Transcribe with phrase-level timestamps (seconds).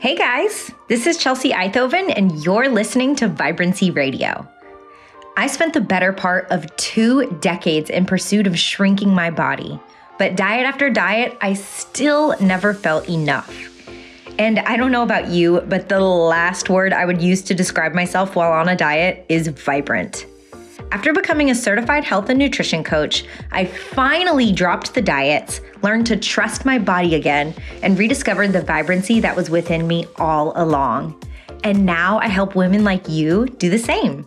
[0.00, 4.48] Hey guys, this is Chelsea Eithoven, and you're listening to Vibrancy Radio.
[5.36, 9.78] I spent the better part of two decades in pursuit of shrinking my body,
[10.18, 13.54] but diet after diet, I still never felt enough.
[14.38, 17.92] And I don't know about you, but the last word I would use to describe
[17.92, 20.24] myself while on a diet is vibrant.
[20.92, 26.16] After becoming a certified health and nutrition coach, I finally dropped the diets, learned to
[26.16, 31.22] trust my body again, and rediscovered the vibrancy that was within me all along.
[31.62, 34.26] And now I help women like you do the same.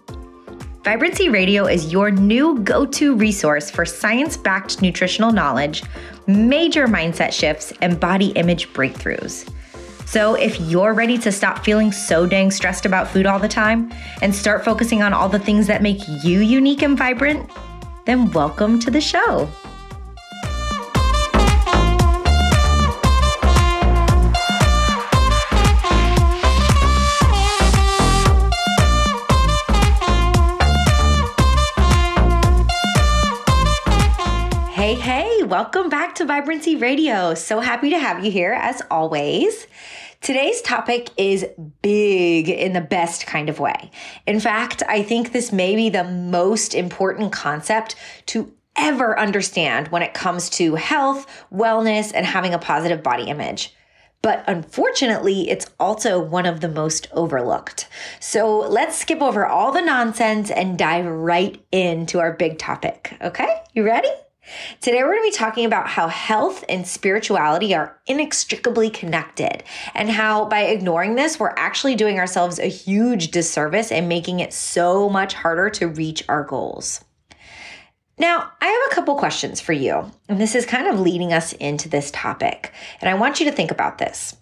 [0.86, 5.84] Vibrancy Radio is your new go to resource for science backed nutritional knowledge,
[6.28, 9.50] major mindset shifts, and body image breakthroughs.
[10.06, 13.92] So, if you're ready to stop feeling so dang stressed about food all the time
[14.22, 17.50] and start focusing on all the things that make you unique and vibrant,
[18.06, 19.50] then welcome to the show.
[34.74, 37.34] Hey, hey, welcome back to Vibrancy Radio.
[37.34, 39.66] So happy to have you here as always.
[40.24, 41.46] Today's topic is
[41.82, 43.92] big in the best kind of way.
[44.26, 50.02] In fact, I think this may be the most important concept to ever understand when
[50.02, 53.76] it comes to health, wellness, and having a positive body image.
[54.22, 57.90] But unfortunately, it's also one of the most overlooked.
[58.22, 63.14] So let's skip over all the nonsense and dive right into our big topic.
[63.22, 64.08] Okay, you ready?
[64.82, 69.64] Today, we're going to be talking about how health and spirituality are inextricably connected,
[69.94, 74.52] and how by ignoring this, we're actually doing ourselves a huge disservice and making it
[74.52, 77.04] so much harder to reach our goals.
[78.18, 81.54] Now, I have a couple questions for you, and this is kind of leading us
[81.54, 84.36] into this topic, and I want you to think about this.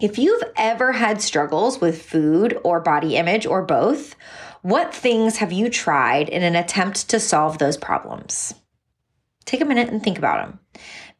[0.00, 4.14] If you've ever had struggles with food or body image or both,
[4.62, 8.54] what things have you tried in an attempt to solve those problems?
[9.48, 10.58] Take a minute and think about them.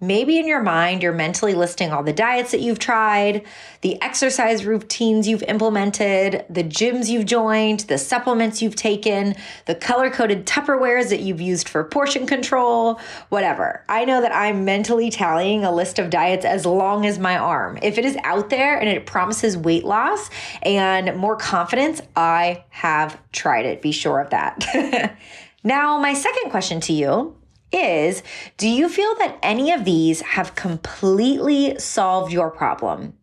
[0.02, 3.46] Maybe in your mind, you're mentally listing all the diets that you've tried,
[3.80, 9.34] the exercise routines you've implemented, the gyms you've joined, the supplements you've taken,
[9.64, 13.00] the color coded Tupperwares that you've used for portion control,
[13.30, 13.82] whatever.
[13.88, 17.78] I know that I'm mentally tallying a list of diets as long as my arm.
[17.80, 20.28] If it is out there and it promises weight loss
[20.60, 23.80] and more confidence, I have tried it.
[23.80, 25.16] Be sure of that.
[25.64, 27.34] now, my second question to you
[27.72, 28.22] is
[28.56, 33.14] do you feel that any of these have completely solved your problem?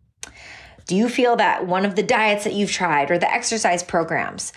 [0.86, 4.52] Do you feel that one of the diets that you've tried or the exercise programs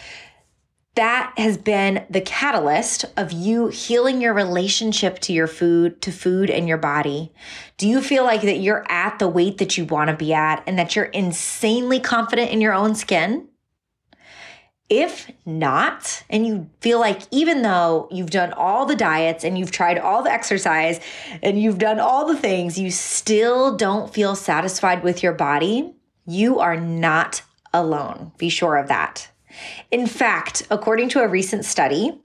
[0.96, 6.50] that has been the catalyst of you healing your relationship to your food, to food
[6.50, 7.32] and your body?
[7.78, 10.64] Do you feel like that you're at the weight that you want to be at
[10.68, 13.49] and that you're insanely confident in your own skin?
[14.90, 19.72] If not, and you feel like even though you've done all the diets and you've
[19.72, 21.00] tried all the exercise
[21.44, 25.94] and you've done all the things, you still don't feel satisfied with your body,
[26.26, 28.32] you are not alone.
[28.40, 29.30] Be sure of that.
[29.92, 32.20] In fact, according to a recent study,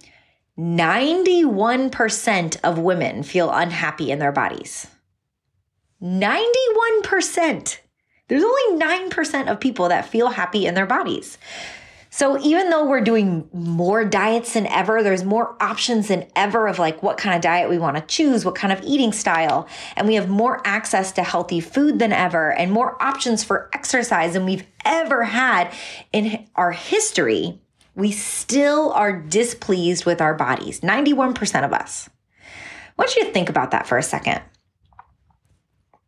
[0.58, 4.86] 91% of women feel unhappy in their bodies.
[6.02, 7.78] 91%.
[8.28, 11.36] There's only 9% of people that feel happy in their bodies.
[12.16, 16.78] So even though we're doing more diets than ever, there's more options than ever of
[16.78, 19.66] like what kind of diet we want to choose, what kind of eating style,
[19.96, 24.34] and we have more access to healthy food than ever and more options for exercise
[24.34, 25.72] than we've ever had
[26.12, 27.60] in our history,
[27.96, 30.82] we still are displeased with our bodies.
[30.82, 32.08] 91% of us.
[32.40, 34.40] I want you to think about that for a second.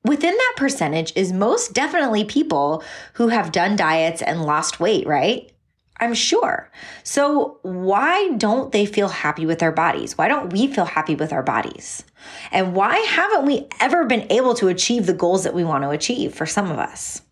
[0.04, 2.84] Within that percentage is most definitely people
[3.14, 5.50] who have done diets and lost weight, right?
[5.98, 6.70] I'm sure.
[7.04, 10.18] So, why don't they feel happy with their bodies?
[10.18, 12.04] Why don't we feel happy with our bodies?
[12.52, 15.90] And why haven't we ever been able to achieve the goals that we want to
[15.90, 17.22] achieve for some of us?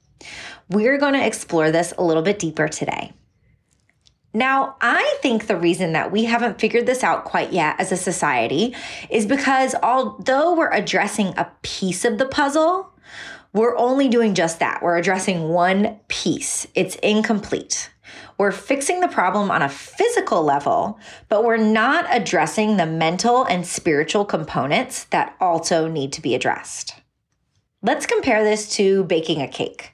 [0.71, 3.13] We're going to explore this a little bit deeper today.
[4.33, 7.97] Now, I think the reason that we haven't figured this out quite yet as a
[7.97, 8.75] society
[9.09, 12.93] is because although we're addressing a piece of the puzzle,
[13.53, 14.83] we're only doing just that.
[14.83, 17.91] We're addressing one piece, it's incomplete.
[18.37, 20.99] We're fixing the problem on a physical level,
[21.29, 26.95] but we're not addressing the mental and spiritual components that also need to be addressed.
[27.83, 29.93] Let's compare this to baking a cake.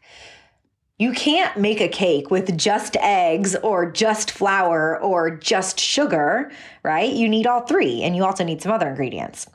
[1.01, 6.53] you can't make a cake with just eggs or just flour or just sugar,
[6.83, 7.11] right?
[7.11, 9.47] You need all three, and you also need some other ingredients.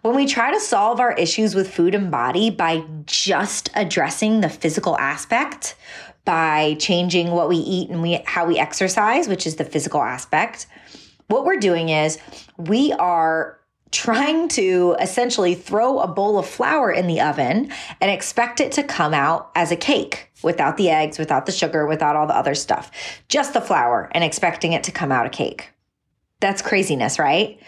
[0.00, 4.48] When we try to solve our issues with food and body by just addressing the
[4.48, 5.76] physical aspect,
[6.26, 10.66] by changing what we eat and we how we exercise, which is the physical aspect,
[11.28, 12.18] what we're doing is
[12.58, 13.58] we are
[13.92, 18.82] trying to essentially throw a bowl of flour in the oven and expect it to
[18.82, 22.54] come out as a cake without the eggs, without the sugar, without all the other
[22.54, 22.90] stuff.
[23.28, 25.70] Just the flour and expecting it to come out a cake.
[26.40, 27.58] That's craziness, right?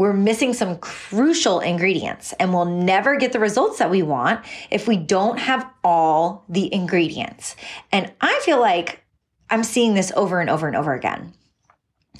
[0.00, 4.88] We're missing some crucial ingredients and we'll never get the results that we want if
[4.88, 7.54] we don't have all the ingredients.
[7.92, 9.04] And I feel like
[9.50, 11.34] I'm seeing this over and over and over again.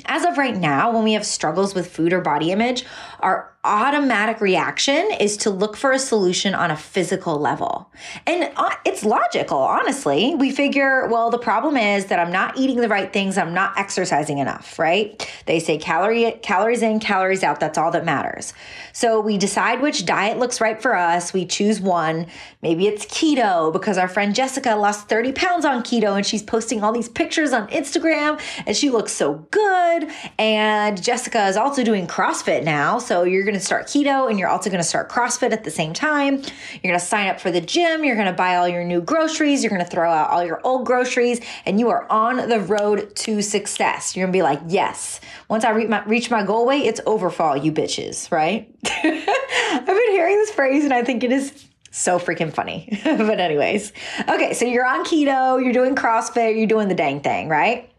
[0.05, 2.85] As of right now, when we have struggles with food or body image,
[3.21, 7.91] our automatic reaction is to look for a solution on a physical level.
[8.27, 10.35] And uh, it's logical, honestly.
[10.35, 13.79] We figure, well, the problem is that I'm not eating the right things, I'm not
[13.79, 15.31] exercising enough, right?
[15.45, 18.55] They say calorie calories in, calories out, that's all that matters.
[18.95, 22.27] So we decide which diet looks right for us, we choose one.
[22.62, 26.83] Maybe it's keto because our friend Jessica lost 30 pounds on keto and she's posting
[26.83, 30.09] all these pictures on Instagram and she looks so good.
[30.39, 34.49] And Jessica is also doing CrossFit now, so you're going to start keto and you're
[34.49, 36.37] also going to start CrossFit at the same time.
[36.37, 38.05] You're going to sign up for the gym.
[38.05, 39.62] You're going to buy all your new groceries.
[39.62, 43.14] You're going to throw out all your old groceries and you are on the road
[43.17, 44.14] to success.
[44.14, 47.00] You're going to be like, yes, once I reach my, reach my goal weight, it's
[47.06, 48.73] over for all you bitches, right?
[48.87, 52.88] I've been hearing this phrase and I think it is so freaking funny.
[53.05, 53.93] but, anyways,
[54.29, 57.91] okay, so you're on keto, you're doing CrossFit, you're doing the dang thing, right?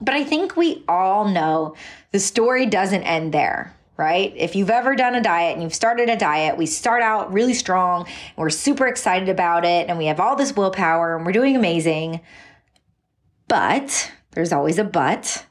[0.00, 1.76] But I think we all know
[2.10, 4.32] the story doesn't end there right?
[4.34, 7.52] If you've ever done a diet and you've started a diet, we start out really
[7.52, 11.32] strong and we're super excited about it and we have all this willpower and we're
[11.32, 12.22] doing amazing.
[13.46, 15.44] But there's always a but.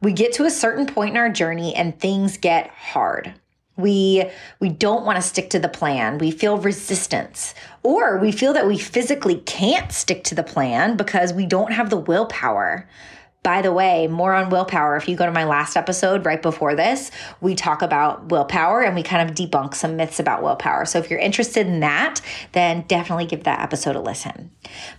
[0.00, 3.34] We get to a certain point in our journey and things get hard.
[3.76, 4.24] We
[4.58, 6.18] we don't want to stick to the plan.
[6.18, 7.54] We feel resistance
[7.84, 11.88] or we feel that we physically can't stick to the plan because we don't have
[11.88, 12.88] the willpower.
[13.42, 14.96] By the way, more on willpower.
[14.96, 17.10] If you go to my last episode right before this,
[17.40, 20.84] we talk about willpower and we kind of debunk some myths about willpower.
[20.84, 22.20] So if you're interested in that,
[22.52, 24.52] then definitely give that episode a listen.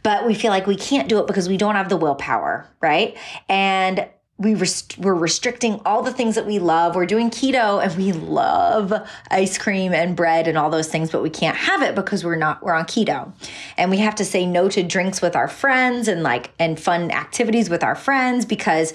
[0.04, 3.18] But we feel like we can't do it because we don't have the willpower, right?
[3.48, 4.08] And
[4.44, 6.96] we rest- we're restricting all the things that we love.
[6.96, 8.94] We're doing keto and we love
[9.32, 12.36] ice cream and bread and all those things, but we can't have it because we're
[12.36, 13.32] not we're on keto.
[13.78, 17.12] And we have to say no to drinks with our friends and like and fun
[17.12, 18.94] activities with our friends because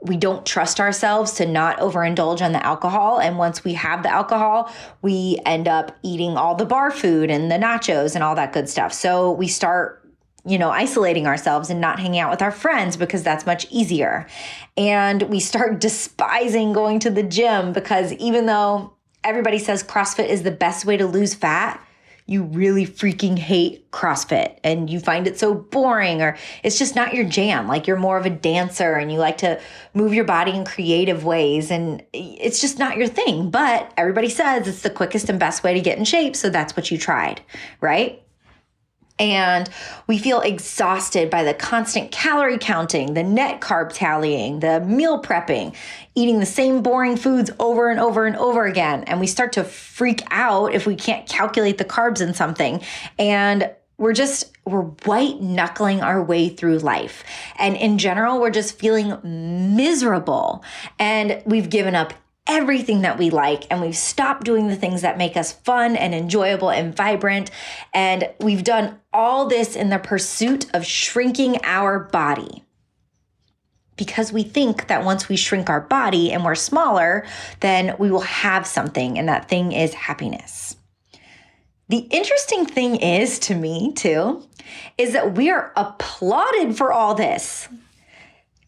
[0.00, 3.18] we don't trust ourselves to not overindulge on the alcohol.
[3.18, 4.72] And once we have the alcohol,
[5.02, 8.68] we end up eating all the bar food and the nachos and all that good
[8.68, 8.92] stuff.
[8.92, 10.07] So we start
[10.44, 14.26] you know, isolating ourselves and not hanging out with our friends because that's much easier.
[14.76, 18.94] And we start despising going to the gym because even though
[19.24, 21.84] everybody says CrossFit is the best way to lose fat,
[22.28, 27.14] you really freaking hate CrossFit and you find it so boring or it's just not
[27.14, 27.66] your jam.
[27.66, 29.58] Like you're more of a dancer and you like to
[29.94, 33.50] move your body in creative ways and it's just not your thing.
[33.50, 36.36] But everybody says it's the quickest and best way to get in shape.
[36.36, 37.40] So that's what you tried,
[37.80, 38.22] right?
[39.18, 39.68] And
[40.06, 45.74] we feel exhausted by the constant calorie counting, the net carb tallying, the meal prepping,
[46.14, 49.04] eating the same boring foods over and over and over again.
[49.04, 52.82] And we start to freak out if we can't calculate the carbs in something.
[53.18, 57.24] And we're just we're white knuckling our way through life
[57.58, 59.18] and in general we're just feeling
[59.74, 60.62] miserable
[60.98, 62.14] and we've given up
[62.48, 66.14] everything that we like and we've stopped doing the things that make us fun and
[66.14, 67.50] enjoyable and vibrant.
[67.94, 72.64] And we've done all this in the pursuit of shrinking our body.
[73.96, 77.26] Because we think that once we shrink our body and we're smaller,
[77.60, 80.76] then we will have something, and that thing is happiness.
[81.88, 84.46] The interesting thing is to me, too,
[84.98, 87.68] is that we are applauded for all this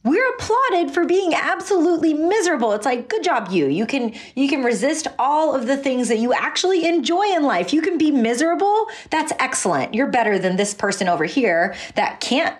[0.02, 2.73] we're applauded for being absolutely miserable.
[2.73, 3.66] It's like good job you.
[3.66, 7.73] You can you can resist all of the things that you actually enjoy in life.
[7.73, 8.87] You can be miserable.
[9.11, 9.95] That's excellent.
[9.95, 12.57] You're better than this person over here that can't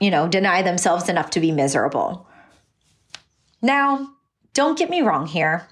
[0.00, 2.26] you know deny themselves enough to be miserable.
[3.62, 4.10] Now
[4.52, 5.68] don't get me wrong here.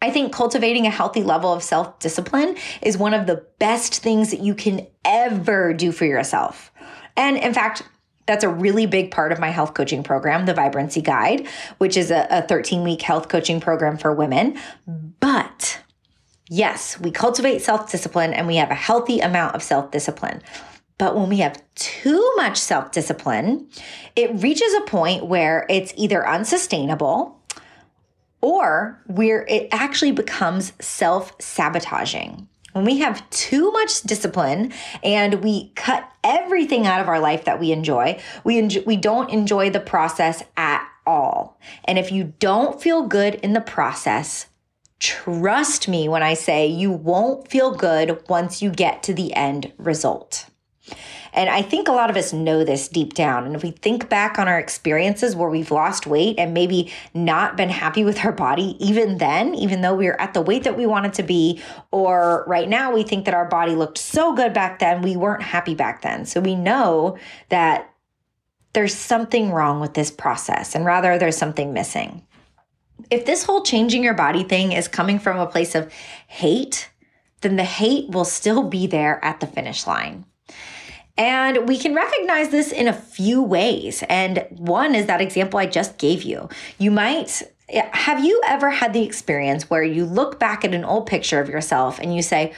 [0.00, 4.30] I think cultivating a healthy level of self discipline is one of the best things
[4.30, 6.70] that you can ever do for yourself.
[7.16, 7.82] And in fact,
[8.26, 11.46] that's a really big part of my health coaching program, the Vibrancy Guide,
[11.78, 14.58] which is a 13 week health coaching program for women.
[15.20, 15.80] But
[16.48, 20.42] yes, we cultivate self discipline and we have a healthy amount of self discipline.
[20.96, 23.68] But when we have too much self discipline,
[24.16, 27.40] it reaches a point where it's either unsustainable
[28.40, 32.48] or where it actually becomes self sabotaging.
[32.74, 34.72] When we have too much discipline
[35.04, 39.30] and we cut everything out of our life that we enjoy, we enjoy, we don't
[39.30, 41.60] enjoy the process at all.
[41.84, 44.46] And if you don't feel good in the process,
[44.98, 49.72] trust me when I say you won't feel good once you get to the end
[49.78, 50.46] result.
[51.34, 53.44] And I think a lot of us know this deep down.
[53.44, 57.56] And if we think back on our experiences where we've lost weight and maybe not
[57.56, 60.76] been happy with our body, even then, even though we are at the weight that
[60.76, 61.60] we wanted to be,
[61.90, 65.42] or right now we think that our body looked so good back then, we weren't
[65.42, 66.24] happy back then.
[66.24, 67.90] So we know that
[68.72, 72.26] there's something wrong with this process, and rather, there's something missing.
[73.10, 75.92] If this whole changing your body thing is coming from a place of
[76.26, 76.90] hate,
[77.40, 80.24] then the hate will still be there at the finish line.
[81.16, 84.02] And we can recognize this in a few ways.
[84.08, 86.48] And one is that example I just gave you.
[86.78, 91.06] You might have you ever had the experience where you look back at an old
[91.06, 92.52] picture of yourself and you say,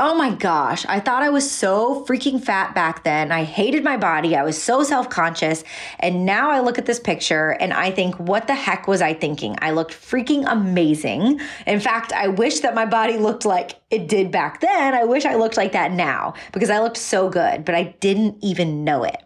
[0.00, 3.30] Oh my gosh, I thought I was so freaking fat back then.
[3.30, 4.34] I hated my body.
[4.34, 5.62] I was so self conscious.
[6.00, 9.14] And now I look at this picture and I think, what the heck was I
[9.14, 9.54] thinking?
[9.60, 11.40] I looked freaking amazing.
[11.66, 14.94] In fact, I wish that my body looked like it did back then.
[14.94, 18.38] I wish I looked like that now because I looked so good, but I didn't
[18.42, 19.22] even know it,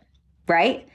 [0.47, 0.87] right?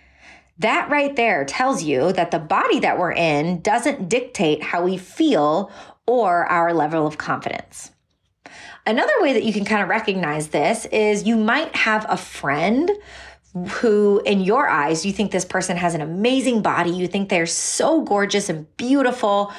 [0.59, 4.97] That right there tells you that the body that we're in doesn't dictate how we
[4.97, 5.71] feel
[6.05, 7.91] or our level of confidence.
[8.85, 12.89] Another way that you can kind of recognize this is you might have a friend
[13.67, 16.89] who, in your eyes, you think this person has an amazing body.
[16.89, 19.53] You think they're so gorgeous and beautiful.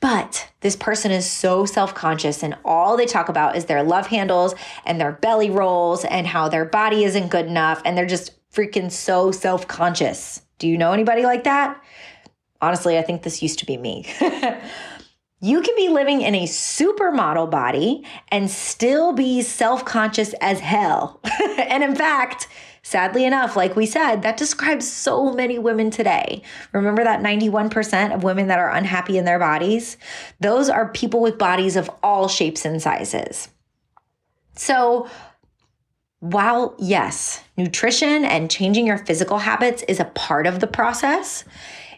[0.00, 4.06] But this person is so self conscious, and all they talk about is their love
[4.06, 4.54] handles
[4.84, 7.82] and their belly rolls and how their body isn't good enough.
[7.84, 10.42] And they're just freaking so self conscious.
[10.58, 11.82] Do you know anybody like that?
[12.60, 14.06] Honestly, I think this used to be me.
[15.44, 21.20] You can be living in a supermodel body and still be self conscious as hell.
[21.58, 22.46] and in fact,
[22.84, 26.42] sadly enough, like we said, that describes so many women today.
[26.70, 29.96] Remember that 91% of women that are unhappy in their bodies?
[30.38, 33.48] Those are people with bodies of all shapes and sizes.
[34.54, 35.08] So,
[36.20, 41.44] while yes, nutrition and changing your physical habits is a part of the process,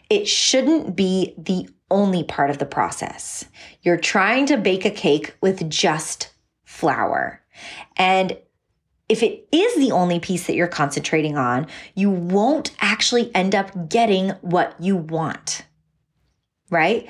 [0.09, 3.45] it shouldn't be the only part of the process.
[3.81, 7.41] You're trying to bake a cake with just flour.
[7.97, 8.37] And
[9.07, 13.89] if it is the only piece that you're concentrating on, you won't actually end up
[13.89, 15.63] getting what you want.
[16.71, 17.07] Right?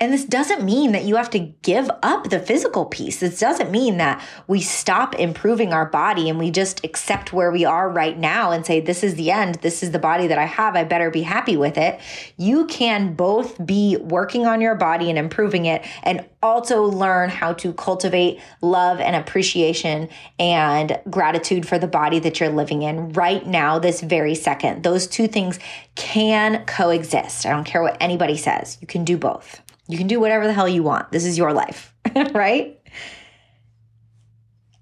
[0.00, 3.20] And this doesn't mean that you have to give up the physical piece.
[3.20, 7.66] This doesn't mean that we stop improving our body and we just accept where we
[7.66, 9.56] are right now and say, this is the end.
[9.56, 10.74] This is the body that I have.
[10.74, 12.00] I better be happy with it.
[12.38, 17.52] You can both be working on your body and improving it and also learn how
[17.52, 23.46] to cultivate love and appreciation and gratitude for the body that you're living in right
[23.46, 24.82] now, this very second.
[24.82, 25.58] Those two things
[25.94, 27.44] can coexist.
[27.44, 28.78] I don't care what anybody says.
[28.80, 29.60] You can do both.
[29.90, 31.10] You can do whatever the hell you want.
[31.10, 31.94] This is your life,
[32.34, 32.80] right?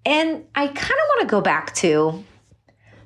[0.04, 2.24] And I kind of want to go back to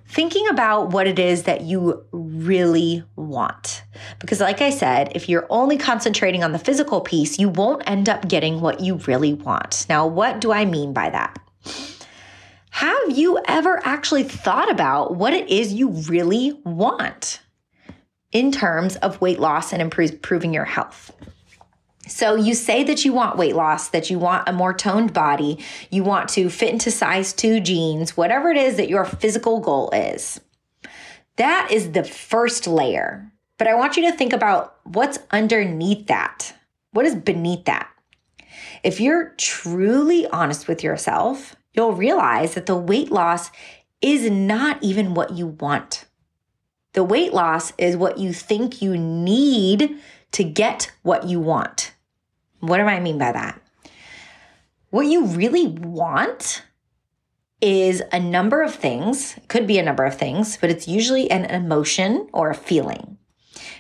[0.09, 3.83] thinking about what it is that you really want.
[4.19, 8.09] Because, like I said, if you're only concentrating on the physical piece, you won't end
[8.09, 9.87] up getting what you really want.
[9.89, 11.39] Now, what do I mean by that?
[12.71, 17.41] Have you ever actually thought about what it is you really want
[18.33, 21.13] in terms of weight loss and improving your health?
[22.09, 25.59] So you say that you want weight loss, that you want a more toned body,
[25.91, 29.91] you want to fit into size 2 jeans, whatever it is that your physical goal
[29.91, 30.41] is.
[31.37, 33.31] That is the first layer.
[33.57, 36.55] But I want you to think about what's underneath that.
[36.91, 37.89] What is beneath that?
[38.83, 43.51] If you're truly honest with yourself, you'll realize that the weight loss
[44.01, 46.07] is not even what you want.
[46.95, 49.99] The weight loss is what you think you need
[50.33, 51.93] to get what you want.
[52.61, 53.61] What do I mean by that?
[54.91, 56.65] What you really want
[57.61, 61.45] is a number of things, could be a number of things, but it's usually an
[61.45, 63.17] emotion or a feeling.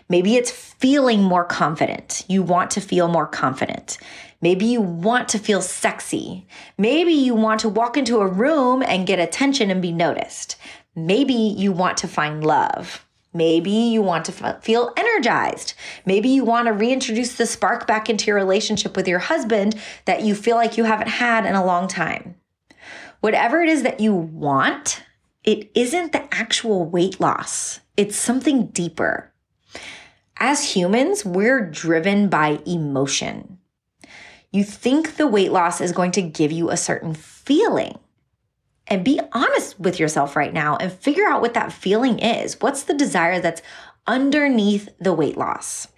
[0.09, 2.25] Maybe it's feeling more confident.
[2.29, 3.99] You want to feel more confident.
[4.41, 6.47] Maybe you want to feel sexy.
[6.77, 10.57] Maybe you want to walk into a room and get attention and be noticed.
[10.95, 13.07] Maybe you want to find love.
[13.35, 15.75] Maybe you want to feel energized.
[16.05, 19.75] Maybe you want to reintroduce the spark back into your relationship with your husband
[20.05, 22.35] that you feel like you haven't had in a long time.
[23.21, 25.03] Whatever it is that you want,
[25.45, 29.33] it isn't the actual weight loss, it's something deeper.
[30.39, 33.59] As humans, we're driven by emotion.
[34.51, 37.99] You think the weight loss is going to give you a certain feeling.
[38.89, 42.61] And be honest with yourself right now and figure out what that feeling is.
[42.61, 43.63] What's the desire that's
[44.07, 45.89] underneath the weight loss?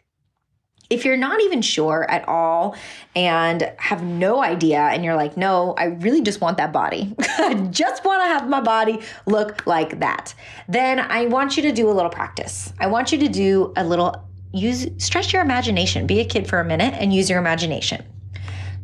[0.90, 2.76] If you're not even sure at all
[3.16, 7.54] and have no idea, and you're like, no, I really just want that body, I
[7.70, 10.34] just want to have my body look like that,
[10.68, 12.72] then I want you to do a little practice.
[12.78, 16.06] I want you to do a little use, stretch your imagination.
[16.06, 18.04] Be a kid for a minute and use your imagination.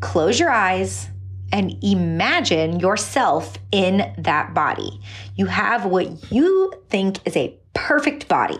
[0.01, 1.10] Close your eyes
[1.53, 5.01] and imagine yourself in that body.
[5.37, 8.59] You have what you think is a perfect body.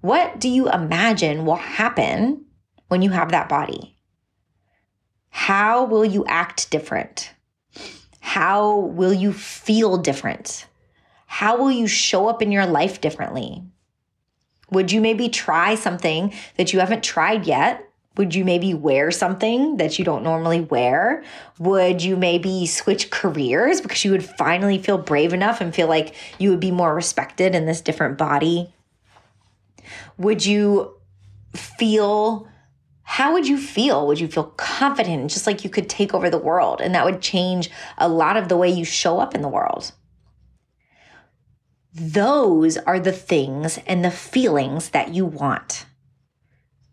[0.00, 2.44] What do you imagine will happen
[2.88, 3.96] when you have that body?
[5.28, 7.32] How will you act different?
[8.20, 10.66] How will you feel different?
[11.26, 13.62] How will you show up in your life differently?
[14.70, 17.89] Would you maybe try something that you haven't tried yet?
[18.16, 21.24] Would you maybe wear something that you don't normally wear?
[21.58, 26.14] Would you maybe switch careers because you would finally feel brave enough and feel like
[26.38, 28.74] you would be more respected in this different body?
[30.18, 30.96] Would you
[31.54, 32.48] feel
[33.10, 34.06] how would you feel?
[34.06, 36.80] Would you feel confident, just like you could take over the world?
[36.80, 39.90] And that would change a lot of the way you show up in the world.
[41.92, 45.86] Those are the things and the feelings that you want.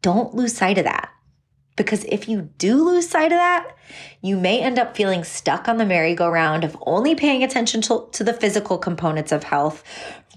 [0.08, 1.10] Don't lose sight of that.
[1.76, 3.76] Because if you do lose sight of that,
[4.22, 8.24] you may end up feeling stuck on the merry-go-round of only paying attention to, to,
[8.24, 9.84] the physical components of health,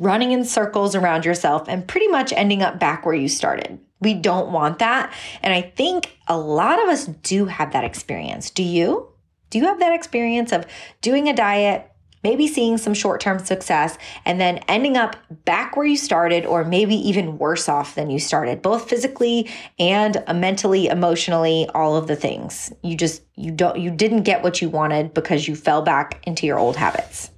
[0.01, 3.79] running in circles around yourself, and pretty much ending up back where you started.
[4.01, 5.15] We don't want that.
[5.41, 8.51] And I think a lot of us do have that experience.
[8.51, 9.07] Do you?
[9.51, 10.67] Do you have that experience of
[11.01, 11.90] doing a diet,
[12.23, 16.65] maybe seeing some short term success, and then ending up back where you started, or
[16.65, 19.49] maybe even worse off than you started, both physically
[19.79, 22.73] and mentally, emotionally, all of the things.
[22.83, 26.47] You just, you don't, you didn't get what you wanted because you fell back into
[26.47, 27.31] your old habits.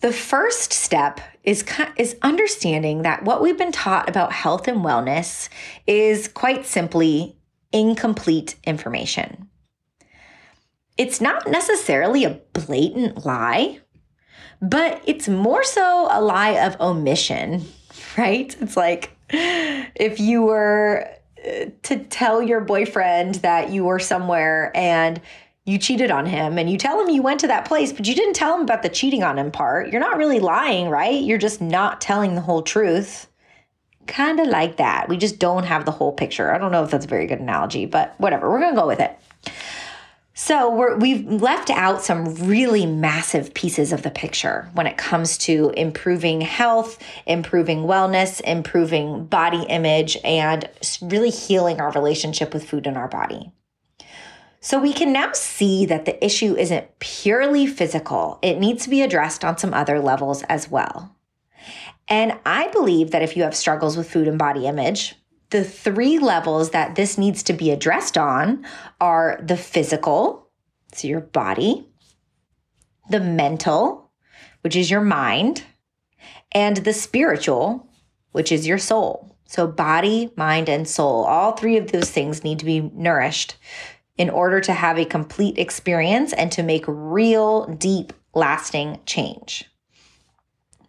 [0.00, 1.64] The first step is,
[1.96, 5.48] is understanding that what we've been taught about health and wellness
[5.88, 7.36] is quite simply
[7.72, 9.48] incomplete information
[10.98, 13.80] it's not necessarily a blatant lie,
[14.60, 17.64] but it's more so a lie of omission,
[18.18, 18.54] right?
[18.60, 21.08] It's like if you were
[21.46, 25.20] uh, to tell your boyfriend that you were somewhere and
[25.64, 28.14] you cheated on him and you tell him you went to that place, but you
[28.14, 29.92] didn't tell him about the cheating on him part.
[29.92, 31.22] You're not really lying, right?
[31.22, 33.26] You're just not telling the whole truth.
[34.06, 35.10] Kind of like that.
[35.10, 36.52] We just don't have the whole picture.
[36.52, 38.50] I don't know if that's a very good analogy, but whatever.
[38.50, 39.18] We're going to go with it.
[40.40, 45.36] So we have left out some really massive pieces of the picture when it comes
[45.38, 50.70] to improving health, improving wellness, improving body image, and
[51.02, 53.50] really healing our relationship with food in our body.
[54.60, 58.38] So we can now see that the issue isn't purely physical.
[58.40, 61.16] It needs to be addressed on some other levels as well.
[62.06, 65.16] And I believe that if you have struggles with food and body image,
[65.50, 68.66] the three levels that this needs to be addressed on
[69.00, 70.48] are the physical,
[70.92, 71.86] so your body,
[73.10, 74.10] the mental,
[74.60, 75.64] which is your mind,
[76.52, 77.88] and the spiritual,
[78.32, 79.36] which is your soul.
[79.46, 83.56] So, body, mind, and soul, all three of those things need to be nourished
[84.18, 89.64] in order to have a complete experience and to make real, deep, lasting change.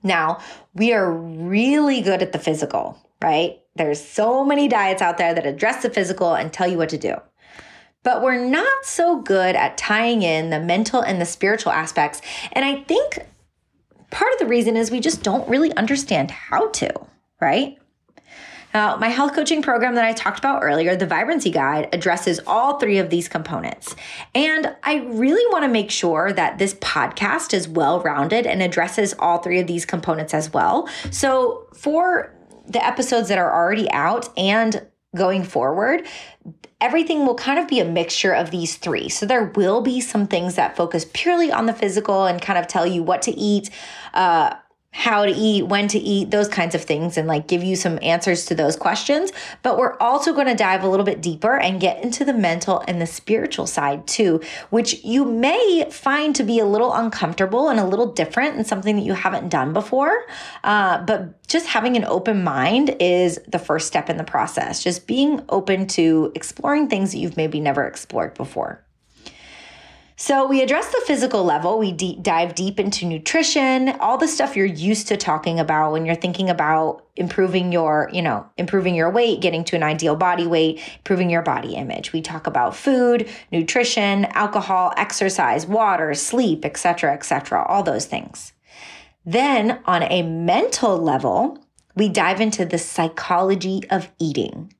[0.03, 0.39] Now,
[0.73, 3.59] we are really good at the physical, right?
[3.79, 6.97] There's so many diets out there that address the physical and tell you what to
[6.97, 7.15] do.
[8.03, 12.21] But we're not so good at tying in the mental and the spiritual aspects.
[12.51, 13.19] And I think
[14.11, 16.91] part of the reason is we just don't really understand how to,
[17.39, 17.77] right?
[18.73, 22.79] Now, my health coaching program that I talked about earlier, the Vibrancy Guide, addresses all
[22.79, 23.95] three of these components.
[24.35, 29.15] And I really want to make sure that this podcast is well rounded and addresses
[29.19, 30.89] all three of these components as well.
[31.11, 32.35] So, for
[32.69, 36.05] the episodes that are already out and going forward,
[36.79, 39.09] everything will kind of be a mixture of these three.
[39.09, 42.67] So there will be some things that focus purely on the physical and kind of
[42.67, 43.69] tell you what to eat,
[44.13, 44.55] uh,
[44.91, 47.99] how to eat, when to eat, those kinds of things, and like give you some
[48.01, 49.31] answers to those questions.
[49.61, 52.83] But we're also going to dive a little bit deeper and get into the mental
[52.87, 57.79] and the spiritual side too, which you may find to be a little uncomfortable and
[57.79, 60.25] a little different and something that you haven't done before.
[60.63, 65.07] Uh, but just having an open mind is the first step in the process, just
[65.07, 68.83] being open to exploring things that you've maybe never explored before.
[70.21, 71.79] So we address the physical level.
[71.79, 76.13] We dive deep into nutrition, all the stuff you're used to talking about when you're
[76.13, 80.81] thinking about improving your, you know, improving your weight, getting to an ideal body weight,
[80.97, 82.11] improving your body image.
[82.11, 88.51] We talk about food, nutrition, alcohol, exercise, water, sleep, etc., etc., all those things.
[89.25, 91.59] Then on a mental level,
[91.95, 94.73] we dive into the psychology of eating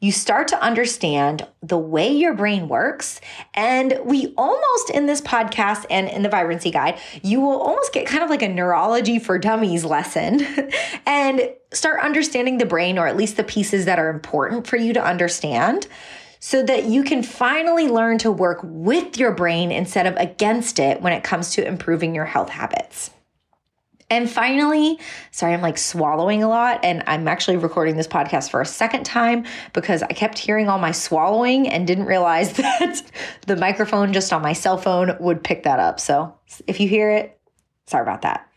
[0.00, 3.20] you start to understand the way your brain works.
[3.52, 8.06] And we almost in this podcast and in the vibrancy guide, you will almost get
[8.06, 10.40] kind of like a neurology for dummies lesson
[11.06, 14.94] and start understanding the brain, or at least the pieces that are important for you
[14.94, 15.86] to understand
[16.40, 21.02] so that you can finally learn to work with your brain instead of against it
[21.02, 23.10] when it comes to improving your health habits.
[24.10, 24.98] And finally,
[25.30, 29.04] sorry, I'm like swallowing a lot, and I'm actually recording this podcast for a second
[29.04, 33.02] time because I kept hearing all my swallowing and didn't realize that
[33.46, 36.00] the microphone just on my cell phone would pick that up.
[36.00, 36.34] So
[36.66, 37.38] if you hear it,
[37.86, 38.48] sorry about that.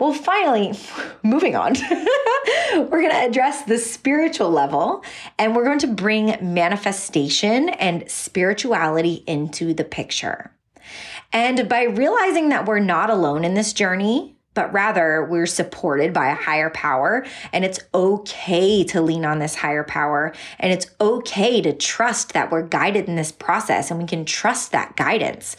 [0.00, 0.72] Well, finally,
[1.22, 1.74] moving on,
[2.74, 5.04] we're going to address the spiritual level
[5.38, 10.50] and we're going to bring manifestation and spirituality into the picture.
[11.32, 16.28] And by realizing that we're not alone in this journey, but rather we're supported by
[16.28, 21.62] a higher power, and it's okay to lean on this higher power, and it's okay
[21.62, 25.56] to trust that we're guided in this process and we can trust that guidance.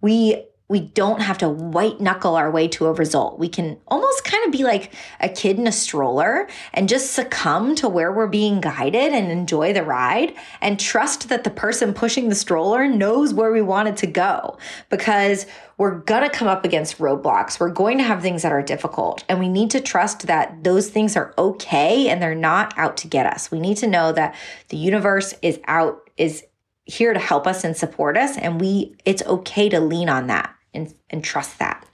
[0.00, 3.38] We we don't have to white knuckle our way to a result.
[3.38, 7.76] We can almost kind of be like a kid in a stroller and just succumb
[7.76, 12.28] to where we're being guided and enjoy the ride and trust that the person pushing
[12.28, 14.58] the stroller knows where we wanted to go
[14.90, 15.46] because
[15.78, 17.60] we're going to come up against roadblocks.
[17.60, 20.88] We're going to have things that are difficult and we need to trust that those
[20.88, 23.52] things are okay and they're not out to get us.
[23.52, 24.34] We need to know that
[24.70, 26.42] the universe is out is
[26.86, 30.55] here to help us and support us and we it's okay to lean on that
[30.76, 31.86] and, and trust that.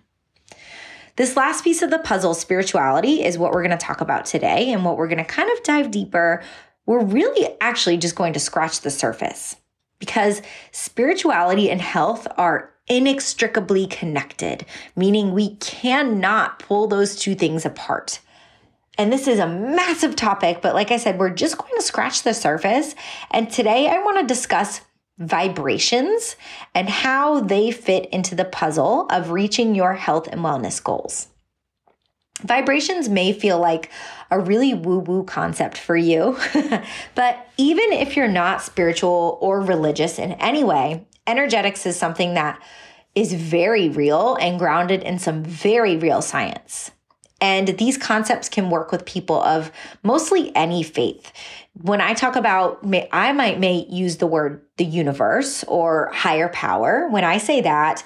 [1.16, 4.72] This last piece of the puzzle, spirituality, is what we're going to talk about today
[4.72, 6.42] and what we're going to kind of dive deeper.
[6.86, 9.56] We're really actually just going to scratch the surface
[9.98, 10.42] because
[10.72, 14.64] spirituality and health are inextricably connected,
[14.96, 18.20] meaning we cannot pull those two things apart.
[18.98, 22.22] And this is a massive topic, but like I said, we're just going to scratch
[22.22, 22.94] the surface.
[23.30, 24.80] And today I want to discuss
[25.22, 26.37] vibrations
[26.74, 31.28] and how they fit into the puzzle of reaching your health and wellness goals.
[32.40, 33.90] Vibrations may feel like
[34.30, 36.37] a really woo woo concept for you,
[37.14, 42.61] but even if you're not spiritual or religious in any way, energetics is something that
[43.14, 46.90] is very real and grounded in some very real science.
[47.42, 49.70] And these concepts can work with people of
[50.02, 51.31] mostly any faith
[51.81, 57.09] when I talk about, I might may use the word the universe or higher power.
[57.09, 58.05] When I say that,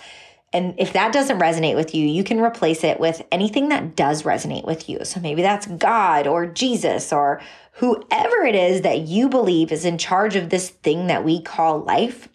[0.52, 4.22] and if that doesn't resonate with you, you can replace it with anything that does
[4.22, 5.04] resonate with you.
[5.04, 7.40] So maybe that's God or Jesus or
[7.72, 11.80] whoever it is that you believe is in charge of this thing that we call
[11.80, 12.28] life.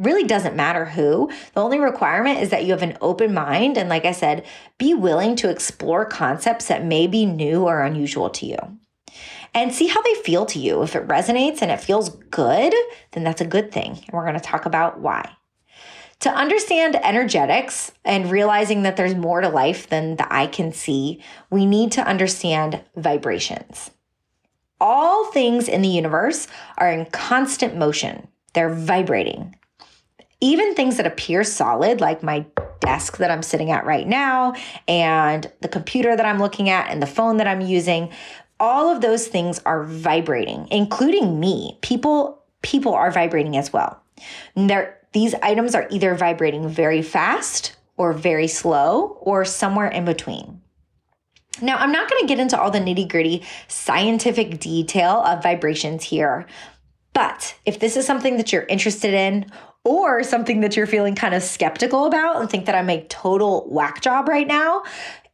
[0.00, 1.30] Really doesn't matter who.
[1.52, 3.76] The only requirement is that you have an open mind.
[3.76, 4.46] And like I said,
[4.78, 8.56] be willing to explore concepts that may be new or unusual to you
[9.52, 10.82] and see how they feel to you.
[10.82, 12.72] If it resonates and it feels good,
[13.12, 13.92] then that's a good thing.
[13.92, 15.28] And we're going to talk about why.
[16.20, 21.22] To understand energetics and realizing that there's more to life than the eye can see,
[21.50, 23.90] we need to understand vibrations.
[24.80, 29.56] All things in the universe are in constant motion, they're vibrating.
[30.40, 32.46] Even things that appear solid, like my
[32.80, 34.54] desk that I'm sitting at right now,
[34.88, 38.10] and the computer that I'm looking at, and the phone that I'm using,
[38.58, 41.78] all of those things are vibrating, including me.
[41.82, 44.02] People people are vibrating as well.
[44.54, 50.60] They're, these items are either vibrating very fast or very slow or somewhere in between.
[51.62, 56.04] Now, I'm not going to get into all the nitty gritty scientific detail of vibrations
[56.04, 56.46] here,
[57.12, 59.50] but if this is something that you're interested in
[59.84, 63.66] or something that you're feeling kind of skeptical about and think that I'm a total
[63.70, 64.82] whack job right now,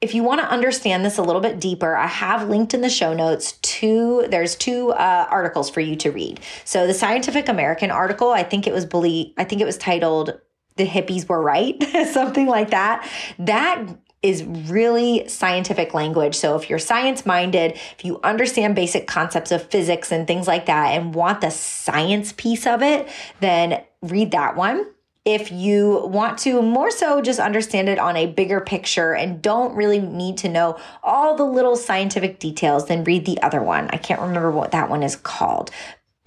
[0.00, 2.90] if you want to understand this a little bit deeper, I have linked in the
[2.90, 6.40] show notes two, there's two uh, articles for you to read.
[6.64, 10.38] So the Scientific American article, I think it was believe, I think it was titled
[10.76, 11.82] "The Hippies Were Right,"
[12.12, 13.08] something like that.
[13.38, 13.86] That
[14.26, 16.34] is really scientific language.
[16.34, 20.66] So if you're science minded, if you understand basic concepts of physics and things like
[20.66, 23.08] that, and want the science piece of it,
[23.40, 24.86] then read that one
[25.26, 29.74] if you want to more so just understand it on a bigger picture and don't
[29.74, 33.90] really need to know all the little scientific details, then read the other one.
[33.90, 35.72] I can't remember what that one is called.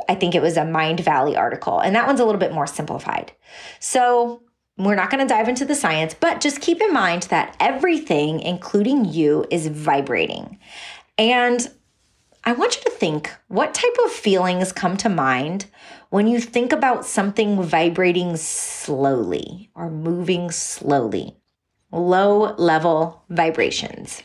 [0.10, 3.32] I think it was a Mindvalley article, and that one's a little bit more simplified.
[3.80, 4.44] So
[4.86, 8.39] we're not going to dive into the science, but just keep in mind that everything,
[8.39, 10.58] including you, is vibrating.
[11.18, 11.70] And
[12.46, 15.65] I want you to think what type of feelings come to mind
[16.10, 21.36] when you think about something vibrating slowly or moving slowly.
[21.92, 24.22] Low level vibrations.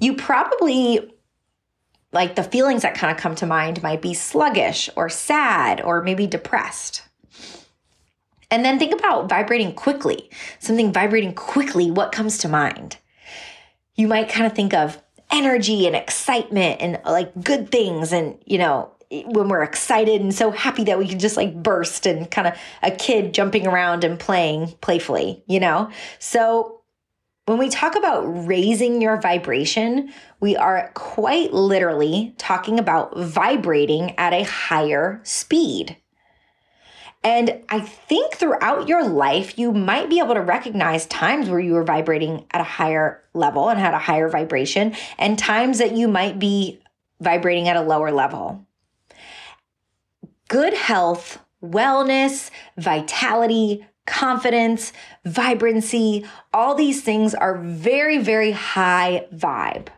[0.00, 1.12] You probably
[2.12, 6.02] like the feelings that kind of come to mind might be sluggish or sad or
[6.02, 7.02] maybe depressed.
[8.50, 10.30] And then think about vibrating quickly.
[10.58, 12.96] Something vibrating quickly, what comes to mind?
[13.94, 18.58] You might kind of think of energy and excitement and like good things and, you
[18.58, 22.46] know, when we're excited and so happy that we can just like burst and kind
[22.46, 25.90] of a kid jumping around and playing playfully, you know?
[26.20, 26.80] So
[27.46, 34.32] when we talk about raising your vibration, we are quite literally talking about vibrating at
[34.32, 35.96] a higher speed.
[37.22, 41.74] And I think throughout your life, you might be able to recognize times where you
[41.74, 46.08] were vibrating at a higher level and had a higher vibration, and times that you
[46.08, 46.82] might be
[47.20, 48.66] vibrating at a lower level.
[50.48, 54.92] Good health, wellness, vitality, confidence,
[55.24, 59.88] vibrancy, all these things are very, very high vibe.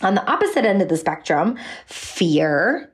[0.00, 2.90] On the opposite end of the spectrum, fear,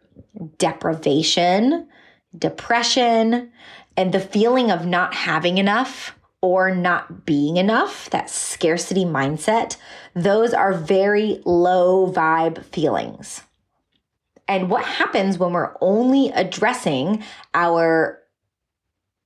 [0.59, 1.89] deprivation,
[2.37, 3.51] depression,
[3.97, 9.77] and the feeling of not having enough or not being enough, that scarcity mindset,
[10.15, 13.43] those are very low vibe feelings.
[14.49, 17.23] And what happens when we're only addressing
[17.55, 18.22] our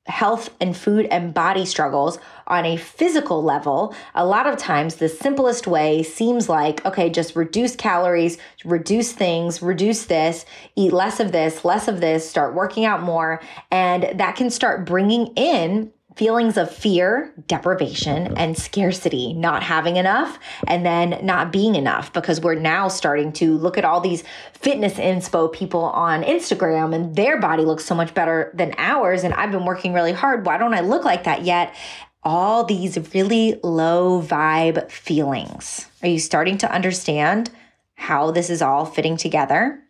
[0.07, 5.09] health and food and body struggles on a physical level, a lot of times the
[5.09, 10.45] simplest way seems like, okay, just reduce calories, reduce things, reduce this,
[10.77, 13.41] eat less of this, less of this, start working out more.
[13.71, 20.39] And that can start bringing in feelings of fear, deprivation, and scarcity, not having enough,
[20.67, 24.25] and then not being enough because we're now starting to look at all these
[24.55, 29.25] fitness inspo people on Instagram and their body looks so much better than ours.
[29.25, 30.47] And I've been working really hard.
[30.47, 31.75] Why don't I look like that yet?
[32.23, 35.87] All these really low vibe feelings.
[36.03, 37.51] Are you starting to understand
[37.95, 39.83] how this is all fitting together?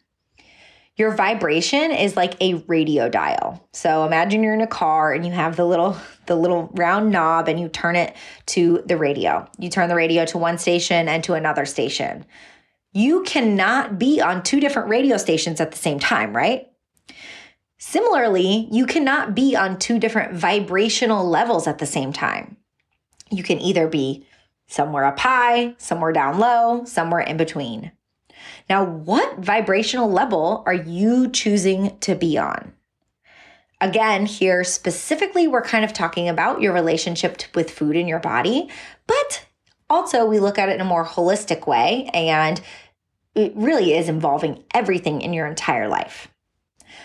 [0.96, 3.68] Your vibration is like a radio dial.
[3.72, 7.48] So imagine you're in a car and you have the little the little round knob
[7.48, 9.46] and you turn it to the radio.
[9.58, 12.24] You turn the radio to one station and to another station.
[12.92, 16.66] You cannot be on two different radio stations at the same time, right?
[17.76, 22.56] Similarly, you cannot be on two different vibrational levels at the same time.
[23.30, 24.26] You can either be
[24.66, 27.92] somewhere up high, somewhere down low, somewhere in between.
[28.68, 32.72] Now, what vibrational level are you choosing to be on?
[33.80, 38.68] Again, here specifically, we're kind of talking about your relationship with food in your body,
[39.06, 39.46] but
[39.90, 42.60] also we look at it in a more holistic way, and
[43.34, 46.28] it really is involving everything in your entire life.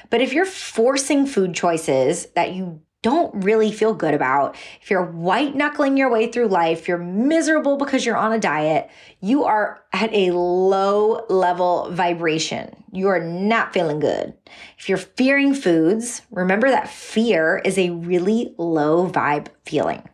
[0.09, 5.05] But if you're forcing food choices that you don't really feel good about, if you're
[5.05, 9.83] white knuckling your way through life, you're miserable because you're on a diet, you are
[9.91, 12.83] at a low level vibration.
[12.91, 14.33] You are not feeling good.
[14.77, 20.07] If you're fearing foods, remember that fear is a really low vibe feeling.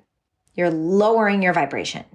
[0.54, 2.06] You're lowering your vibration.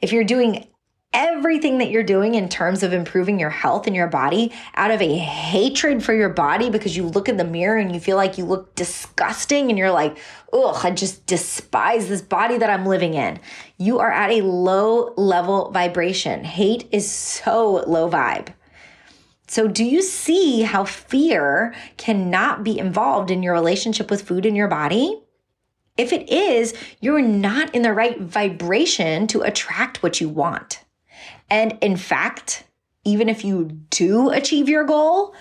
[0.00, 0.66] If you're doing
[1.14, 5.00] everything that you're doing in terms of improving your health and your body out of
[5.00, 8.36] a hatred for your body because you look in the mirror and you feel like
[8.36, 10.18] you look disgusting and you're like,
[10.52, 13.38] ugh, I just despise this body that I'm living in.
[13.78, 16.42] You are at a low level vibration.
[16.42, 18.52] Hate is so low vibe.
[19.46, 24.56] So, do you see how fear cannot be involved in your relationship with food in
[24.56, 25.22] your body?
[25.96, 30.83] If it is, you're not in the right vibration to attract what you want.
[31.50, 32.64] And in fact,
[33.04, 35.34] even if you do achieve your goal,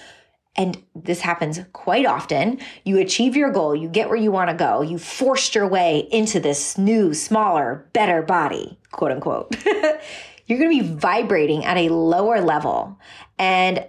[0.55, 4.55] and this happens quite often, you achieve your goal, you get where you want to
[4.55, 9.55] go, you forced your way into this new, smaller, better body, quote unquote.
[10.45, 12.99] You're going to be vibrating at a lower level.
[13.39, 13.87] And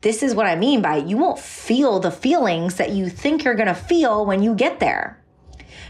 [0.00, 3.54] this is what I mean by you won't feel the feelings that you think you're
[3.54, 5.22] going to feel when you get there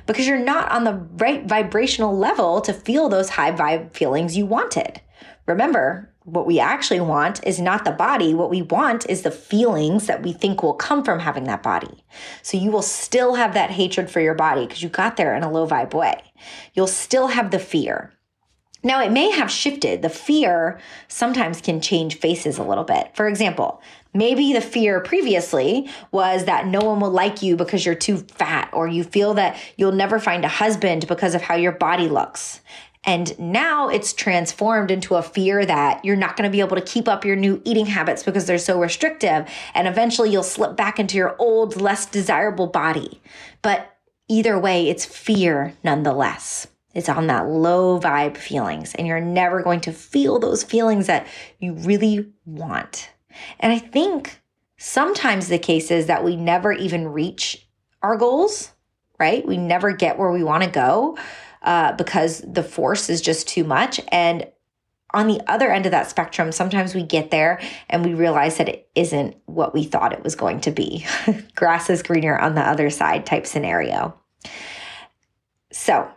[0.06, 4.46] because you're not on the right vibrational level to feel those high vibe feelings you
[4.46, 5.00] wanted.
[5.46, 8.32] Remember, what we actually want is not the body.
[8.32, 12.04] What we want is the feelings that we think will come from having that body.
[12.42, 15.42] So you will still have that hatred for your body because you got there in
[15.42, 16.22] a low vibe way.
[16.74, 18.12] You'll still have the fear.
[18.84, 20.02] Now, it may have shifted.
[20.02, 23.14] The fear sometimes can change faces a little bit.
[23.14, 23.80] For example,
[24.12, 28.70] maybe the fear previously was that no one will like you because you're too fat,
[28.72, 32.60] or you feel that you'll never find a husband because of how your body looks.
[33.04, 36.82] And now it's transformed into a fear that you're not going to be able to
[36.82, 39.48] keep up your new eating habits because they're so restrictive.
[39.74, 43.20] And eventually you'll slip back into your old, less desirable body.
[43.60, 43.96] But
[44.28, 46.68] either way, it's fear nonetheless.
[46.94, 51.26] It's on that low vibe feelings, and you're never going to feel those feelings that
[51.58, 53.10] you really want.
[53.58, 54.42] And I think
[54.76, 57.66] sometimes the case is that we never even reach
[58.02, 58.72] our goals,
[59.18, 59.46] right?
[59.46, 61.16] We never get where we want to go
[61.62, 64.00] uh, because the force is just too much.
[64.08, 64.46] And
[65.14, 68.68] on the other end of that spectrum, sometimes we get there and we realize that
[68.68, 71.06] it isn't what we thought it was going to be.
[71.54, 74.18] Grass is greener on the other side type scenario.
[75.70, 76.10] So,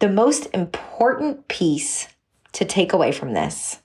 [0.00, 2.08] the most important piece
[2.52, 3.80] to take away from this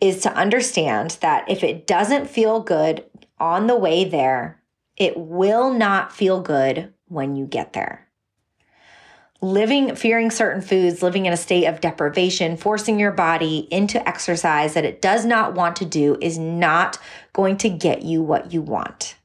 [0.00, 3.04] is to understand that if it doesn't feel good
[3.38, 4.62] on the way there,
[4.96, 8.05] it will not feel good when you get there.
[9.42, 14.74] Living, fearing certain foods, living in a state of deprivation, forcing your body into exercise
[14.74, 16.98] that it does not want to do is not
[17.32, 19.16] going to get you what you want.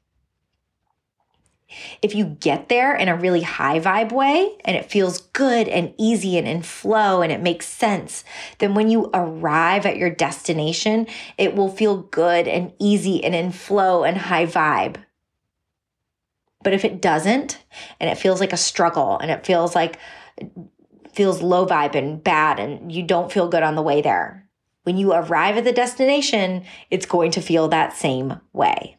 [2.02, 5.94] If you get there in a really high vibe way and it feels good and
[5.98, 8.24] easy and in flow and it makes sense,
[8.58, 11.06] then when you arrive at your destination,
[11.38, 14.96] it will feel good and easy and in flow and high vibe.
[16.62, 17.62] But if it doesn't
[18.00, 19.98] and it feels like a struggle and it feels like
[21.12, 24.48] feels low vibe and bad and you don't feel good on the way there,
[24.84, 28.96] when you arrive at the destination, it's going to feel that same way.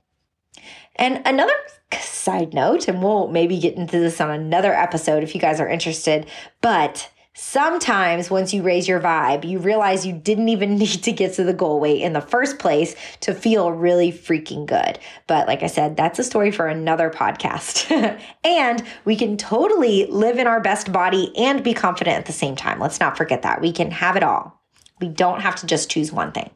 [0.95, 1.53] And another
[1.99, 5.67] side note, and we'll maybe get into this on another episode if you guys are
[5.67, 6.27] interested,
[6.61, 11.33] but Sometimes, once you raise your vibe, you realize you didn't even need to get
[11.33, 14.99] to the goal weight in the first place to feel really freaking good.
[15.25, 17.89] But like I said, that's a story for another podcast.
[18.43, 22.55] and we can totally live in our best body and be confident at the same
[22.55, 22.79] time.
[22.79, 23.61] Let's not forget that.
[23.61, 24.61] We can have it all.
[25.01, 26.51] We don't have to just choose one thing.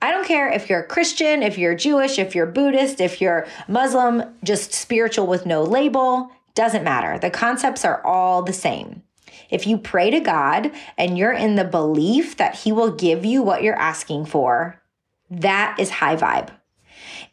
[0.00, 3.46] I don't care if you're a Christian, if you're Jewish, if you're Buddhist, if you're
[3.68, 7.20] Muslim, just spiritual with no label, doesn't matter.
[7.20, 9.04] The concepts are all the same.
[9.52, 13.42] If you pray to God and you're in the belief that He will give you
[13.42, 14.82] what you're asking for,
[15.30, 16.48] that is high vibe.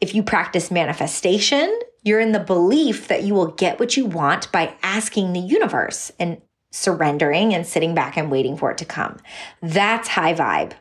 [0.00, 4.52] If you practice manifestation, you're in the belief that you will get what you want
[4.52, 9.18] by asking the universe and surrendering and sitting back and waiting for it to come.
[9.60, 10.72] That's high vibe.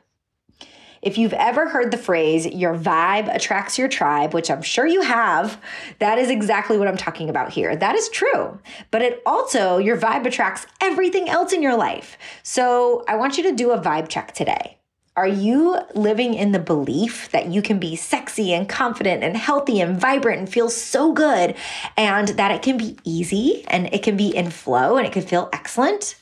[1.02, 5.02] If you've ever heard the phrase, your vibe attracts your tribe, which I'm sure you
[5.02, 5.62] have,
[6.00, 7.76] that is exactly what I'm talking about here.
[7.76, 8.60] That is true.
[8.92, 12.18] But it also, your vibe attracts everything else in your life.
[12.44, 14.78] So I want you to do a vibe check today.
[15.16, 19.82] Are you living in the belief that you can be sexy and confident and healthy
[19.82, 21.56] and vibrant and feel so good
[21.98, 25.24] and that it can be easy and it can be in flow and it can
[25.24, 26.16] feel excellent?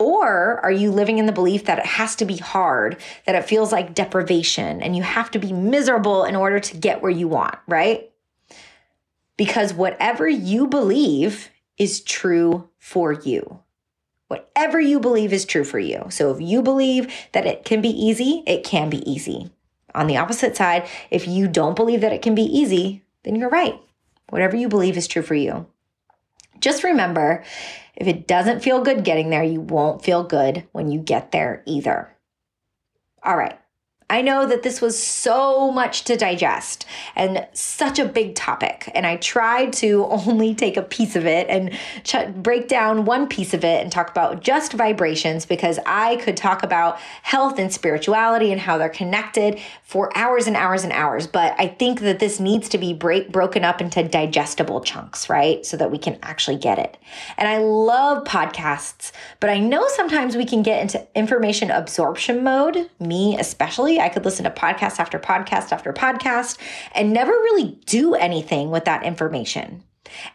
[0.00, 3.44] Or are you living in the belief that it has to be hard, that it
[3.44, 7.28] feels like deprivation, and you have to be miserable in order to get where you
[7.28, 8.10] want, right?
[9.36, 13.60] Because whatever you believe is true for you.
[14.28, 16.06] Whatever you believe is true for you.
[16.08, 19.50] So if you believe that it can be easy, it can be easy.
[19.94, 23.50] On the opposite side, if you don't believe that it can be easy, then you're
[23.50, 23.78] right.
[24.30, 25.66] Whatever you believe is true for you.
[26.58, 27.44] Just remember
[28.00, 31.62] if it doesn't feel good getting there, you won't feel good when you get there
[31.66, 32.16] either.
[33.22, 33.59] All right.
[34.10, 38.90] I know that this was so much to digest and such a big topic.
[38.92, 43.28] And I tried to only take a piece of it and ch- break down one
[43.28, 47.72] piece of it and talk about just vibrations because I could talk about health and
[47.72, 51.28] spirituality and how they're connected for hours and hours and hours.
[51.28, 55.64] But I think that this needs to be break- broken up into digestible chunks, right?
[55.64, 56.96] So that we can actually get it.
[57.38, 62.90] And I love podcasts, but I know sometimes we can get into information absorption mode,
[62.98, 63.99] me especially.
[64.00, 66.58] I could listen to podcast after podcast after podcast
[66.92, 69.82] and never really do anything with that information.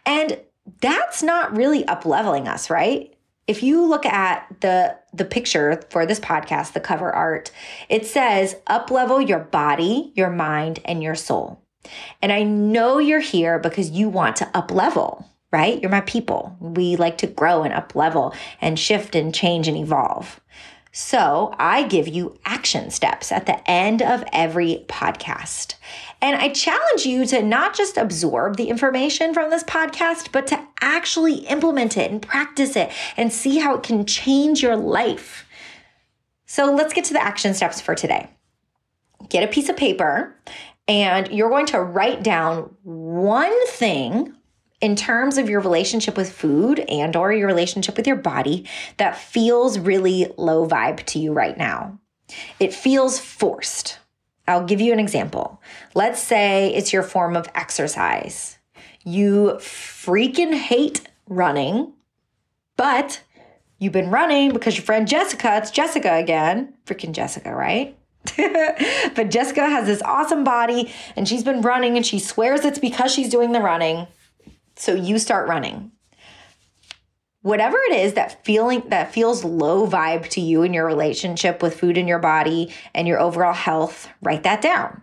[0.04, 0.40] And
[0.80, 3.12] that's not really up leveling us, right?
[3.46, 7.50] If you look at the the picture for this podcast, the cover art,
[7.88, 11.62] it says uplevel your body, your mind, and your soul.
[12.20, 15.80] And I know you're here because you want to uplevel right?
[15.80, 16.56] You're my people.
[16.60, 20.40] We like to grow and up level and shift and change and evolve.
[20.98, 25.74] So I give you action steps at the end of every podcast.
[26.22, 30.66] And I challenge you to not just absorb the information from this podcast, but to
[30.80, 35.46] actually implement it and practice it and see how it can change your life.
[36.46, 38.30] So let's get to the action steps for today.
[39.28, 40.34] Get a piece of paper
[40.88, 44.34] and you're going to write down one thing
[44.86, 48.64] in terms of your relationship with food and or your relationship with your body
[48.98, 51.98] that feels really low vibe to you right now.
[52.60, 53.98] It feels forced.
[54.46, 55.60] I'll give you an example.
[55.96, 58.58] Let's say it's your form of exercise.
[59.02, 61.92] You freaking hate running,
[62.76, 63.22] but
[63.80, 67.98] you've been running because your friend Jessica, it's Jessica again, freaking Jessica, right?
[68.36, 73.12] but Jessica has this awesome body and she's been running and she swears it's because
[73.12, 74.06] she's doing the running.
[74.76, 75.92] So you start running.
[77.42, 81.78] Whatever it is that feeling that feels low vibe to you in your relationship with
[81.78, 85.02] food in your body and your overall health, write that down.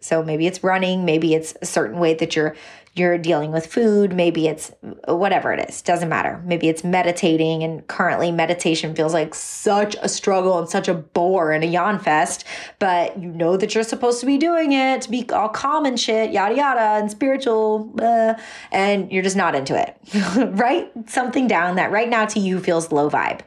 [0.00, 2.54] So maybe it's running, maybe it's a certain way that you're
[2.96, 4.72] you're dealing with food, maybe it's
[5.06, 6.42] whatever it is, doesn't matter.
[6.46, 11.52] Maybe it's meditating, and currently meditation feels like such a struggle and such a bore
[11.52, 12.44] and a yawn fest,
[12.78, 16.00] but you know that you're supposed to be doing it to be all calm and
[16.00, 18.34] shit, yada yada, and spiritual, uh,
[18.72, 19.96] and you're just not into it.
[20.58, 23.40] Write something down that right now to you feels low vibe.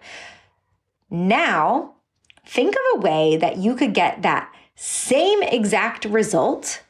[1.10, 1.96] Now,
[2.46, 6.84] think of a way that you could get that same exact result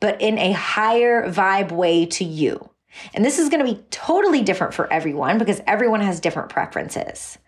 [0.00, 2.70] but in a higher vibe way to you.
[3.14, 7.38] And this is going to be totally different for everyone because everyone has different preferences.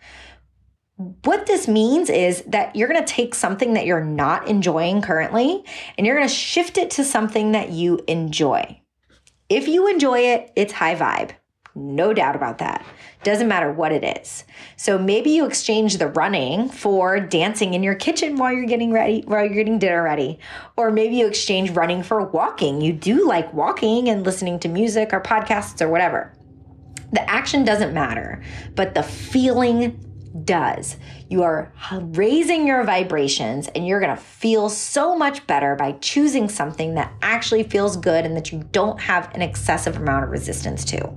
[1.24, 5.64] What this means is that you're going to take something that you're not enjoying currently
[5.96, 8.80] and you're going to shift it to something that you enjoy.
[9.48, 11.32] If you enjoy it, it's high vibe.
[11.75, 12.85] No doubt about that.
[13.23, 14.45] Doesn't matter what it is.
[14.77, 19.23] So maybe you exchange the running for dancing in your kitchen while you're getting ready,
[19.27, 20.39] while you're getting dinner ready.
[20.77, 22.81] Or maybe you exchange running for walking.
[22.81, 26.35] You do like walking and listening to music or podcasts or whatever.
[27.12, 28.43] The action doesn't matter,
[28.75, 30.07] but the feeling
[30.45, 30.97] does.
[31.29, 36.49] You are raising your vibrations and you're going to feel so much better by choosing
[36.49, 40.85] something that actually feels good and that you don't have an excessive amount of resistance
[40.87, 41.12] to.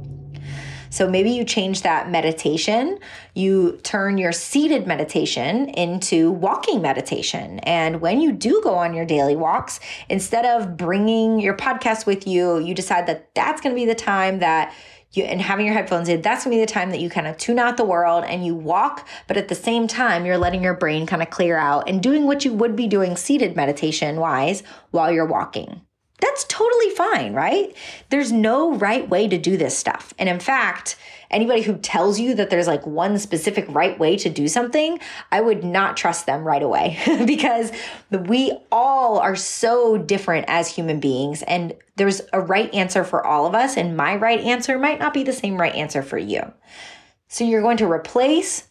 [0.93, 2.99] So maybe you change that meditation,
[3.33, 7.57] you turn your seated meditation into walking meditation.
[7.61, 12.27] And when you do go on your daily walks, instead of bringing your podcast with
[12.27, 14.71] you, you decide that that's going to be the time that
[15.13, 17.37] you, and having your headphones in, that's gonna be the time that you kind of
[17.37, 20.73] tune out the world and you walk, but at the same time, you're letting your
[20.75, 24.61] brain kind of clear out and doing what you would be doing seated meditation wise
[24.91, 25.81] while you're walking.
[26.23, 27.75] That's totally fine, right?
[28.07, 30.13] There's no right way to do this stuff.
[30.17, 30.95] And in fact,
[31.29, 34.99] anybody who tells you that there's like one specific right way to do something,
[35.33, 37.73] I would not trust them right away because
[38.09, 43.45] we all are so different as human beings and there's a right answer for all
[43.45, 46.39] of us and my right answer might not be the same right answer for you.
[47.27, 48.69] So you're going to replace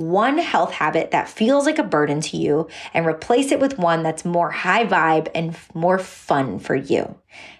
[0.00, 4.02] one health habit that feels like a burden to you and replace it with one
[4.02, 7.16] that's more high vibe and more fun for you.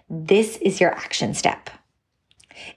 [0.09, 1.70] This is your action step.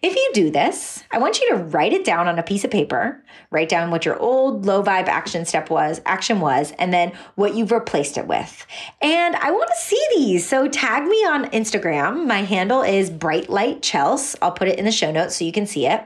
[0.02, 2.72] If you do this, I want you to write it down on a piece of
[2.72, 3.24] paper.
[3.52, 7.56] Write down what your old low vibe action step was, action was, and then what
[7.56, 8.66] you've replaced it with.
[9.02, 10.48] And I want to see these.
[10.48, 12.26] So tag me on Instagram.
[12.26, 14.36] My handle is Bright Light Chels.
[14.42, 16.06] I'll put it in the show notes so you can see it.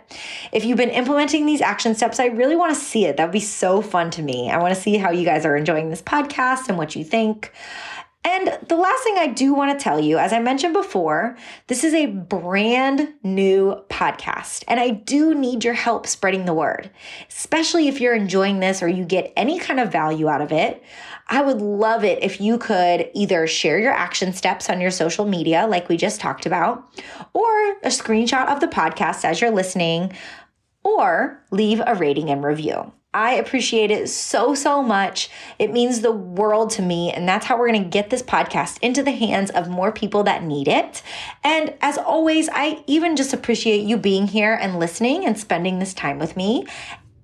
[0.52, 3.18] If you've been implementing these action steps, I really want to see it.
[3.18, 4.52] That'd be so fun to me.
[4.52, 7.54] I want to see how you guys are enjoying this podcast and what you think.
[8.30, 11.86] And the last thing I do want to tell you, as I mentioned before, this
[11.86, 16.92] is a brand new podcast, and I do need your help spreading the word,
[17.30, 20.84] especially if you're enjoying this or you get any kind of value out of it.
[21.30, 25.24] I would love it if you could either share your action steps on your social
[25.24, 26.84] media, like we just talked about,
[27.32, 27.50] or
[27.84, 30.12] a screenshot of the podcast as you're listening,
[30.84, 32.92] or leave a rating and review.
[33.18, 35.32] I appreciate it so, so much.
[35.58, 37.12] It means the world to me.
[37.12, 40.22] And that's how we're going to get this podcast into the hands of more people
[40.26, 41.02] that need it.
[41.44, 45.96] And as always, I even just appreciate you being here and listening and spending this
[45.96, 46.68] time with me.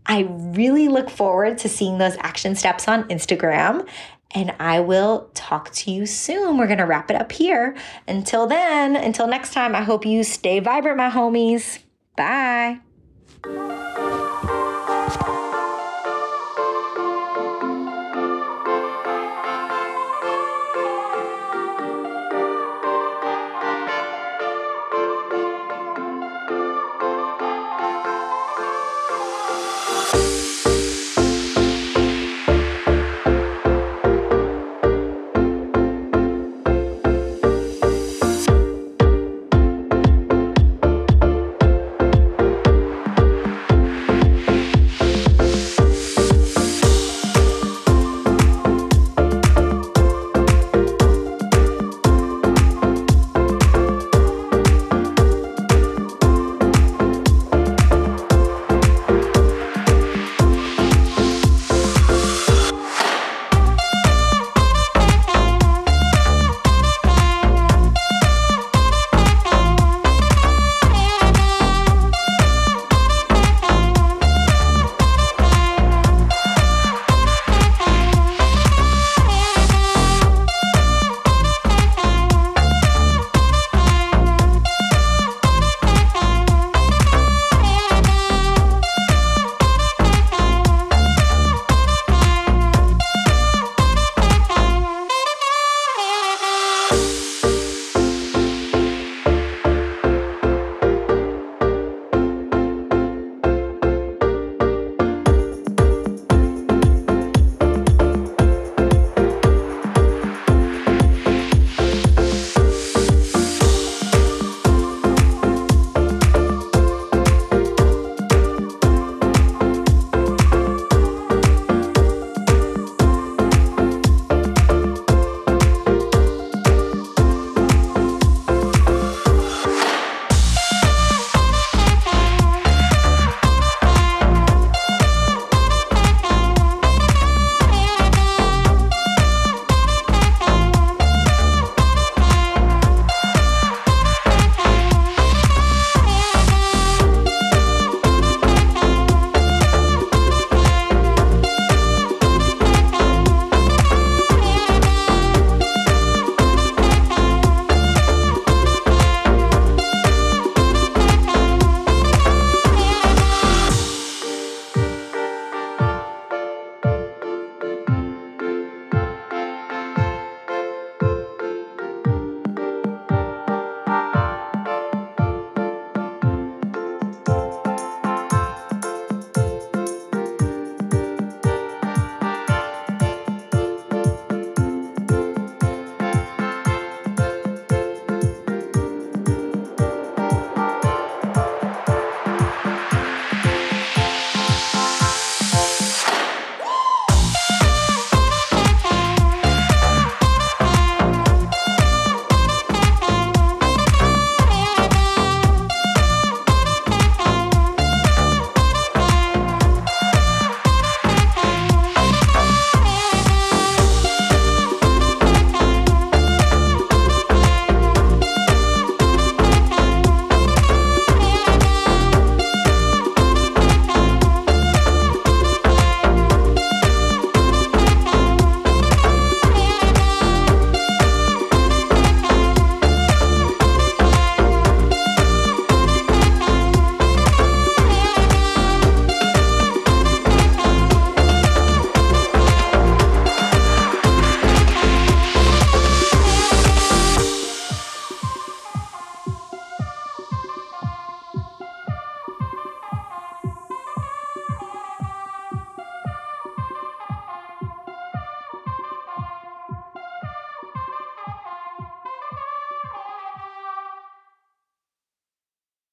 [0.07, 3.87] I really look forward to seeing those action steps on Instagram.
[4.31, 6.57] And I will talk to you soon.
[6.57, 7.77] We're going to wrap it up here.
[8.07, 11.83] Until then, until next time, I hope you stay vibrant, my homies.
[12.17, 12.79] Bye.